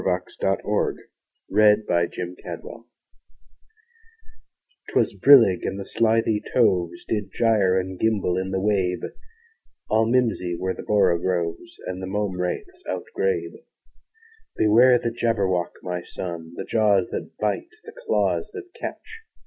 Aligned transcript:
Lewis 0.03 0.35
Carroll 0.37 0.95
Jabberwocky 1.53 2.85
'TWAS 4.89 5.13
brillig, 5.13 5.59
and 5.63 5.79
the 5.79 5.85
slithy 5.85 6.41
toves 6.51 7.05
Did 7.05 7.31
gyre 7.31 7.77
and 7.79 7.99
gimble 7.99 8.35
in 8.35 8.49
the 8.49 8.59
wabe: 8.59 9.11
All 9.91 10.07
mimsy 10.09 10.57
were 10.59 10.73
the 10.73 10.81
borogoves, 10.81 11.77
And 11.85 12.01
the 12.01 12.07
mome 12.07 12.41
raths 12.41 12.83
outgrabe. 12.87 13.63
"Beware 14.57 14.97
the 14.97 15.11
Jabberwock, 15.11 15.73
my 15.83 16.01
son! 16.01 16.53
The 16.55 16.65
jaws 16.65 17.09
that 17.09 17.37
bite, 17.39 17.69
the 17.83 17.93
claws 17.95 18.49
that 18.55 18.73
catch! 18.73 19.19